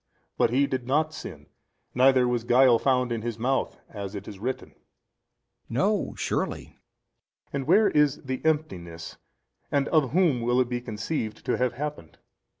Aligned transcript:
But 0.35 0.49
He 0.49 0.65
did 0.65 0.87
not 0.87 1.13
sin 1.13 1.45
neither 1.93 2.27
was 2.27 2.43
guile 2.43 2.79
found 2.79 3.11
in 3.11 3.21
His 3.21 3.37
mouth, 3.37 3.77
as 3.87 4.15
it 4.15 4.27
is 4.27 4.39
written. 4.39 4.69
b. 4.69 4.75
No 5.69 6.15
surely. 6.15 6.79
A. 7.53 7.57
And 7.57 7.67
where 7.67 7.87
is 7.87 8.23
the 8.23 8.43
emptiness? 8.43 9.17
and 9.71 9.87
of 9.89 10.09
whom 10.09 10.41
will 10.41 10.59
it 10.59 10.69
be 10.69 10.81
conceived 10.81 11.45
to 11.45 11.57
have 11.57 11.73
happened? 11.73 12.17